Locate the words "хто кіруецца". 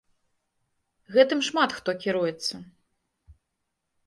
1.81-2.53